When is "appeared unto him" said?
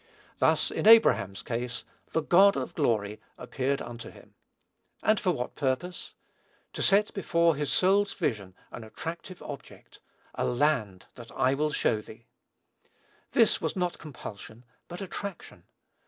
3.37-4.33